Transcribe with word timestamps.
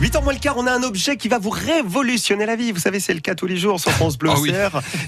8 0.00 0.14
ans 0.14 0.22
moins 0.22 0.32
le 0.32 0.38
quart, 0.38 0.56
on 0.56 0.66
a 0.68 0.72
un 0.72 0.84
objet 0.84 1.16
qui 1.16 1.26
va 1.28 1.38
vous 1.38 1.50
révolutionner 1.50 2.46
la 2.46 2.54
vie. 2.54 2.70
Vous 2.70 2.78
savez, 2.78 3.00
c'est 3.00 3.14
le 3.14 3.18
cas 3.20 3.34
tous 3.34 3.46
les 3.46 3.56
jours 3.56 3.80
sur 3.80 3.90
France 3.90 4.16
Bleu 4.16 4.30
Ah 4.32 4.38
oui. 4.38 4.52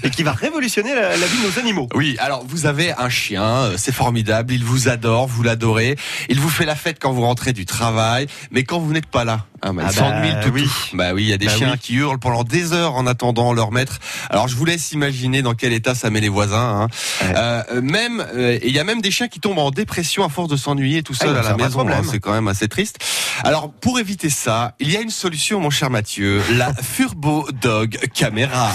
Et 0.03 0.09
qui 0.09 0.21
va 0.21 0.33
révolutionner 0.33 0.93
la, 0.93 1.15
la 1.15 1.27
vie 1.27 1.37
de 1.41 1.47
nos 1.47 1.59
animaux. 1.59 1.87
Oui, 1.95 2.17
alors 2.19 2.43
vous 2.45 2.65
avez 2.65 2.91
un 2.97 3.07
chien, 3.07 3.41
euh, 3.43 3.75
c'est 3.77 3.93
formidable, 3.93 4.51
il 4.53 4.65
vous 4.65 4.89
adore, 4.89 5.27
vous 5.27 5.43
l'adorez, 5.43 5.95
il 6.27 6.41
vous 6.41 6.49
fait 6.49 6.65
la 6.65 6.75
fête 6.75 6.97
quand 6.99 7.13
vous 7.13 7.21
rentrez 7.21 7.53
du 7.53 7.65
travail, 7.65 8.27
mais 8.51 8.63
quand 8.65 8.79
vous 8.79 8.91
n'êtes 8.91 9.05
pas 9.05 9.23
là, 9.23 9.45
hein, 9.61 9.73
bah, 9.73 9.83
Ah 9.85 9.91
il 9.93 9.95
bah, 9.97 10.01
s'ennuie 10.11 10.33
le 10.33 10.41
toutou. 10.43 10.53
oui. 10.55 10.67
Bah 10.93 11.13
oui, 11.13 11.23
il 11.23 11.29
y 11.29 11.33
a 11.33 11.37
des 11.37 11.45
Bah 11.45 11.55
chiens 11.55 11.71
oui. 11.73 11.79
qui 11.79 11.93
hurlent 11.95 12.19
pendant 12.19 12.43
des 12.43 12.73
heures 12.73 12.95
en 12.95 13.07
attendant 13.07 13.53
leur 13.53 13.71
maître. 13.71 13.99
Alors 14.29 14.49
je 14.49 14.55
vous 14.57 14.65
laisse 14.65 14.91
imaginer 14.91 15.41
dans 15.41 15.53
quel 15.53 15.71
état 15.71 15.95
ça 15.95 16.09
met 16.09 16.19
les 16.19 16.29
voisins. 16.29 16.57
hein. 16.81 16.87
Ouais. 17.25 17.33
Euh, 17.37 17.81
même, 17.81 18.25
euh, 18.35 18.59
il 18.61 18.73
y 18.73 18.79
a 18.79 18.83
même 18.83 19.01
des 19.01 19.11
chiens 19.11 19.29
qui 19.29 19.39
tombent 19.39 19.59
en 19.59 19.71
dépression 19.71 20.25
à 20.25 20.29
force 20.29 20.49
de 20.49 20.57
s'ennuyer 20.57 21.01
tout 21.01 21.13
seul 21.13 21.29
Ah 21.29 21.39
oui, 21.41 21.47
à 21.47 21.49
la 21.51 21.55
maison. 21.63 21.87
hein, 21.87 22.01
c'est 22.11 22.19
quand 22.19 22.33
même 22.33 22.49
assez 22.49 22.67
triste. 22.67 22.97
Alors 23.43 23.71
pour 23.71 23.99
éviter 23.99 24.29
ça, 24.29 24.75
il 24.79 24.91
y 24.91 24.97
a 24.97 25.01
une 25.01 25.09
solution, 25.09 25.59
mon 25.59 25.69
cher 25.69 25.89
Mathieu, 25.89 26.41
la 26.51 26.73
Furbo 26.81 27.47
Dog 27.61 27.97
Camera. 28.13 28.71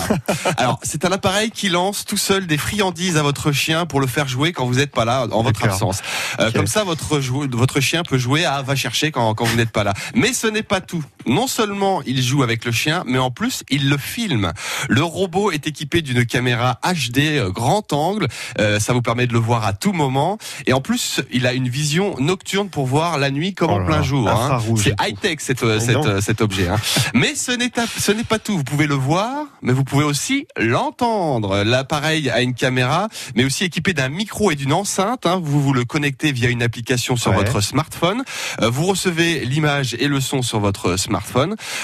Alors 0.56 0.79
c'est 0.82 1.05
un 1.05 1.12
appareil 1.12 1.51
qui 1.51 1.69
lance 1.69 2.05
tout 2.05 2.16
seul 2.16 2.46
des 2.46 2.59
friandises 2.59 3.16
à 3.16 3.23
votre 3.23 3.52
chien 3.52 3.87
pour 3.87 4.01
le 4.01 4.06
faire 4.06 4.29
jouer 4.29 4.52
quand 4.52 4.66
vous 4.66 4.74
n'êtes 4.74 4.92
pas 4.92 5.05
là 5.05 5.27
en 5.30 5.42
votre 5.42 5.65
absence. 5.65 6.02
Euh. 6.41 6.51
Comme 6.52 6.66
ça, 6.66 6.84
votre 6.84 7.19
votre 7.19 7.80
chien 7.80 8.02
peut 8.02 8.19
jouer 8.19 8.45
à 8.45 8.62
va 8.62 8.74
chercher 8.74 9.10
quand, 9.10 9.34
quand 9.34 9.45
vous 9.45 9.56
n'êtes 9.56 9.73
pas 9.73 9.84
là. 9.84 9.95
Mais 10.15 10.32
ce 10.32 10.46
n'est 10.46 10.62
pas 10.62 10.80
tout. 10.80 11.04
Non 11.27 11.47
seulement 11.47 12.03
il 12.07 12.23
joue 12.23 12.43
avec 12.43 12.65
le 12.65 12.73
chien, 12.73 13.03
mais 13.07 13.19
en 13.19 13.30
plus 13.30 13.62
il 13.71 13.89
le 13.89 13.98
filme. 13.98 14.53
Le 14.89 15.03
robot 15.03 15.51
est 15.51 15.66
équipé 15.66 16.02
d'une 16.02 16.25
caméra 16.25 16.79
HD 16.85 17.19
euh, 17.39 17.51
grand 17.51 17.93
angle. 17.93 18.29
Euh, 18.61 18.79
ça 18.80 18.93
vous 18.93 19.02
permet 19.02 19.27
de 19.27 19.33
le 19.33 19.39
voir 19.39 19.65
à 19.66 19.73
tout 19.73 19.93
moment. 19.93 20.39
Et 20.66 20.73
en 20.73 20.80
plus, 20.80 21.21
il 21.33 21.47
a 21.47 21.52
une 21.52 21.69
vision 21.69 22.15
nocturne 22.19 22.69
pour 22.71 22.87
voir 22.87 23.19
la 23.19 23.30
nuit 23.30 23.55
comme 23.55 23.71
Oh 23.71 23.75
en 23.75 23.79
là 23.79 23.87
plein 23.87 23.97
là, 23.97 24.02
jour. 24.02 24.29
hein. 24.29 24.61
C'est 24.77 24.95
high 25.01 25.19
tech 25.19 25.39
non. 25.61 26.07
euh, 26.07 26.21
cet 26.21 26.41
objet. 26.41 26.69
hein. 26.69 26.77
Mais 27.15 27.35
ce 27.35 27.52
n'est 27.52 27.71
pas- 27.71 27.87
ce 27.87 28.13
n'est 28.13 28.24
pas 28.24 28.38
tout. 28.38 28.57
Vous 28.57 28.65
pouvez 28.65 28.87
le 28.87 28.95
voir, 28.95 29.46
mais 29.63 29.73
vous 29.73 29.85
pouvez 29.85 30.05
aussi 30.05 30.46
l'entendre. 30.59 31.63
L'appareil 31.65 32.30
a 32.30 32.40
une 32.40 32.55
caméra, 32.55 33.09
mais 33.35 33.45
aussi 33.45 33.65
équipé 33.65 33.93
d'un 33.95 34.09
micro 34.09 34.51
et 34.51 34.55
d'une 34.55 34.73
enceinte. 34.73 35.27
hein. 35.27 35.40
Vous 35.43 35.61
vous 35.61 35.73
le 35.73 35.85
connectez 35.85 36.30
via 36.33 36.49
une 36.51 36.63
application 36.63 37.16
sur 37.16 37.33
Ouais. 37.33 37.38
votre 37.38 37.61
smartphone. 37.61 38.23
Euh, 38.63 38.71
vous 38.71 38.85
recevez 38.87 39.45
l'image 39.45 39.95
et 39.99 40.07
le 40.09 40.21
son 40.21 40.43
sur 40.43 40.61
votre 40.61 40.96
smartphone. 40.96 41.15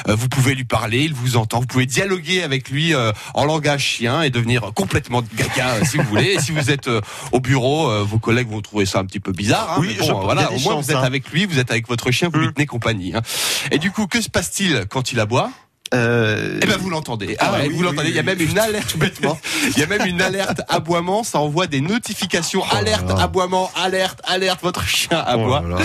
Euh, 0.09 0.15
vous 0.15 0.29
pouvez 0.29 0.55
lui 0.55 0.65
parler, 0.65 1.03
il 1.05 1.15
vous 1.15 1.37
entend. 1.37 1.61
Vous 1.61 1.67
pouvez 1.67 1.87
dialoguer 1.87 2.43
avec 2.43 2.69
lui 2.71 2.95
euh, 2.95 3.13
en 3.35 3.45
langage 3.45 3.83
chien 3.85 4.23
et 4.23 4.31
devenir 4.31 4.73
complètement 4.75 5.23
gaga 5.35 5.75
euh, 5.77 5.85
si 5.85 5.97
vous 5.97 6.05
voulez. 6.05 6.35
Et 6.35 6.41
si 6.41 6.53
vous 6.53 6.71
êtes 6.71 6.89
au 7.33 7.41
bureau, 7.41 8.05
vos 8.05 8.19
collègues 8.19 8.49
vont 8.51 8.61
trouver 8.61 8.87
ça 8.87 8.99
un 9.01 9.05
petit 9.05 9.21
peu 9.21 9.33
bizarre. 9.33 9.73
hein. 9.73 9.77
Oui, 9.81 9.97
je- 9.99 10.13
voilà, 10.13 10.51
au 10.53 10.59
moins 10.59 10.75
chances, 10.75 10.85
vous 10.87 10.91
êtes 10.93 10.97
hein. 10.99 11.03
avec 11.03 11.29
lui, 11.31 11.47
vous 11.47 11.59
êtes 11.59 11.71
avec 11.71 11.89
votre 11.89 12.11
chien, 12.11 12.29
vous 12.33 12.39
lui 12.39 12.49
Mm. 12.49 12.53
tenez 12.55 12.67
compagnie. 12.67 13.15
hein. 13.15 13.23
Et 13.71 13.79
du 13.79 13.91
coup, 13.91 14.07
que 14.07 14.21
se 14.21 14.29
passe-t-il 14.29 14.85
quand 14.91 15.13
il 15.13 15.21
aboie? 15.21 15.51
Euh, 15.93 16.59
eh 16.63 16.67
ben 16.67 16.77
vous 16.79 16.91
l'entendez. 16.91 17.37
Ah 17.39 17.49
Ah 17.49 17.53
ouais, 17.59 17.69
oui, 17.69 17.75
vous 17.75 17.83
l'entendez. 17.83 18.03
oui, 18.05 18.11
Il 18.11 18.17
y 18.17 18.19
a 18.19 18.23
même 18.23 18.41
une 18.41 18.59
alerte 18.59 18.97
bêtement. 18.97 19.39
Il 19.75 19.79
y 19.79 19.83
a 19.83 19.87
même 19.87 20.07
une 20.07 20.23
alerte 20.23 20.63
aboiement. 20.69 21.23
Ça 21.23 21.39
envoie 21.39 21.67
des 21.67 21.81
notifications. 21.81 22.63
là 22.73 22.79
alerte 22.79 23.09
là. 23.09 23.23
aboiement. 23.23 23.71
Alerte 23.77 24.21
alerte. 24.25 24.61
Votre 24.63 24.85
chien 24.87 25.19
aboie. 25.19 25.63
oh 25.65 25.69
là. 25.69 25.77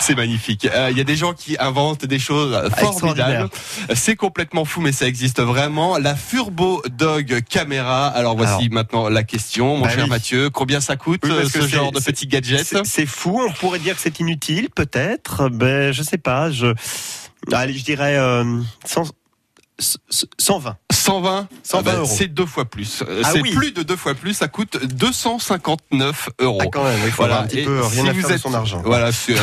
C'est 0.00 0.14
magnifique. 0.14 0.66
Euh, 0.72 0.88
Il 0.90 0.98
y 0.98 1.00
a 1.00 1.04
des 1.04 1.16
gens 1.16 1.32
qui 1.32 1.56
inventent 1.58 2.04
des 2.06 2.18
choses 2.18 2.56
formidables. 2.76 3.48
C'est 3.94 4.16
complètement 4.16 4.64
fou, 4.64 4.80
mais 4.80 4.92
ça 4.92 5.06
existe 5.06 5.40
vraiment. 5.40 5.98
La 5.98 6.14
Furbo 6.14 6.82
Dog 6.90 7.40
Caméra. 7.48 8.06
Alors 8.08 8.36
voici 8.36 8.52
Alors. 8.52 8.72
maintenant 8.72 9.08
la 9.08 9.22
question, 9.24 9.76
mon 9.76 9.84
Bah 9.84 9.90
cher. 9.90 10.06
Mathieu. 10.08 10.50
Combien 10.50 10.80
ça 10.80 10.96
coûte 10.96 11.24
euh, 11.24 11.48
ce 11.48 11.66
genre 11.66 11.92
de 11.92 12.00
petit 12.00 12.26
gadget 12.26 12.64
C'est 12.64 12.84
c'est 12.86 13.06
fou, 13.06 13.40
on 13.46 13.52
pourrait 13.52 13.78
dire 13.78 13.94
que 13.94 14.00
c'est 14.00 14.18
inutile, 14.20 14.68
peut-être. 14.74 15.48
Ben, 15.48 15.92
je 15.92 16.02
sais 16.02 16.18
pas. 16.18 16.50
Je, 16.50 16.74
allez, 17.52 17.74
je 17.74 17.84
dirais 17.84 18.16
euh, 18.16 18.44
100 18.84 19.02
120. 19.80 20.76
120, 20.92 21.48
120 21.62 21.78
Ah 21.78 21.82
bah, 21.82 21.98
euros. 22.00 22.10
c'est 22.12 22.26
deux 22.26 22.46
fois 22.46 22.64
plus. 22.64 23.02
Euh, 23.08 23.22
Ah 23.24 23.30
c'est 23.32 23.40
oui. 23.40 23.54
plus 23.54 23.72
de 23.72 23.82
deux 23.82 23.96
fois 23.96 24.14
plus. 24.14 24.34
Ça 24.34 24.48
coûte 24.48 24.76
259 24.84 26.30
euros. 26.40 26.58
Ah, 26.62 26.66
quand 26.72 26.84
même, 26.84 26.98
il 27.06 27.12
faut 27.12 27.22
avoir 27.24 27.42
un 27.42 27.46
petit 27.46 27.60
Et 27.60 27.64
peu 27.64 27.80
rien 27.80 28.02
si 28.04 28.08
à 28.08 28.12
vous 28.12 28.20
faire 28.20 28.28
de 28.30 28.34
êtes- 28.34 28.40
son 28.42 28.54
argent. 28.54 28.82
Voilà, 28.84 29.10
c'est 29.12 29.34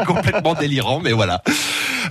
complètement 0.06 0.54
délirant, 0.54 1.00
mais 1.00 1.12
voilà. 1.12 1.42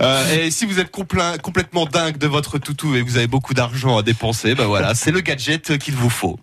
Euh, 0.00 0.34
et 0.46 0.50
si 0.50 0.66
vous 0.66 0.80
êtes 0.80 0.90
complètement 0.90 1.86
dingue 1.86 2.18
de 2.18 2.26
votre 2.26 2.58
toutou 2.58 2.96
et 2.96 3.04
que 3.04 3.08
vous 3.08 3.16
avez 3.16 3.28
beaucoup 3.28 3.54
d'argent 3.54 3.96
à 3.96 4.02
dépenser, 4.02 4.54
ben 4.54 4.66
voilà, 4.66 4.94
c'est 4.94 5.12
le 5.12 5.20
gadget 5.20 5.78
qu'il 5.78 5.94
vous 5.94 6.10
faut. 6.10 6.38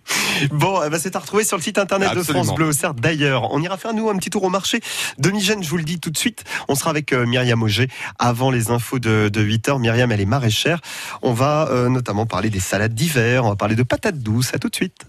Bon, 0.50 0.80
eh 0.84 0.90
ben, 0.90 0.98
c'est 0.98 1.16
à 1.16 1.18
retrouver 1.18 1.44
sur 1.44 1.56
le 1.56 1.62
site 1.62 1.78
internet 1.78 2.14
de. 2.14 2.22
France 2.22 2.54
Bleu 2.54 2.66
Auxerre. 2.66 2.94
D'ailleurs, 2.94 3.52
on 3.52 3.60
ira 3.60 3.76
faire 3.76 3.94
nous 3.94 4.08
un 4.08 4.16
petit 4.16 4.30
tour 4.30 4.44
au 4.44 4.48
marché 4.48 4.80
de 5.18 5.30
Migène, 5.30 5.62
je 5.62 5.68
vous 5.68 5.76
le 5.76 5.84
dis 5.84 6.00
tout 6.00 6.10
de 6.10 6.16
suite. 6.16 6.44
On 6.68 6.74
sera 6.74 6.90
avec 6.90 7.12
euh, 7.12 7.26
Myriam 7.26 7.62
Auger 7.62 7.88
avant 8.18 8.50
les 8.50 8.70
infos 8.70 8.98
de, 8.98 9.28
de 9.28 9.40
8 9.40 9.68
heures. 9.68 9.78
Myriam, 9.78 10.10
elle 10.12 10.20
est 10.20 10.26
maraîchère. 10.26 10.80
On 11.22 11.32
va 11.32 11.68
euh, 11.70 11.88
notamment 11.88 12.26
parler 12.26 12.50
des 12.50 12.60
salades 12.60 12.94
d'hiver, 12.94 13.44
on 13.44 13.50
va 13.50 13.56
parler 13.56 13.74
de 13.74 13.82
patates 13.82 14.18
douces. 14.18 14.54
À 14.54 14.58
tout 14.58 14.68
de 14.68 14.74
suite. 14.74 15.04